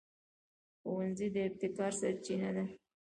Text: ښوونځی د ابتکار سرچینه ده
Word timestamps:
ښوونځی 0.81 1.27
د 1.35 1.37
ابتکار 1.47 1.91
سرچینه 2.01 2.49
ده 2.55 2.65